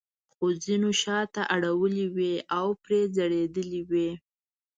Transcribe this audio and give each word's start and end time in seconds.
خو 0.33 0.45
ځینو 0.63 0.89
شاته 1.01 1.41
اړولې 1.55 2.05
وې 2.15 2.33
او 2.57 2.67
پرې 2.83 2.99
ځړېدلې 3.15 3.81
وې. 3.89 4.09